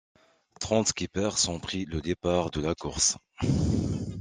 Trente 0.59 0.87
skippers 0.87 1.47
ont 1.47 1.59
pris 1.59 1.85
le 1.85 2.01
départ 2.01 2.49
de 2.49 2.59
la 2.59 2.73
course. 2.73 3.19